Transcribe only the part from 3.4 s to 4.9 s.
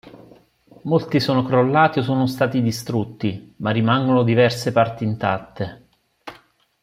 ma rimangono diverse